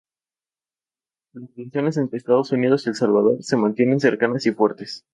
Las 1.33 1.53
relaciones 1.55 1.97
entre 1.97 2.17
Estados 2.17 2.51
Unidos 2.51 2.87
y 2.87 2.89
El 2.89 2.95
Salvador 2.95 3.37
se 3.43 3.55
mantienen 3.55 3.99
cercanas 3.99 4.47
y 4.47 4.51
fuertes. 4.51 5.05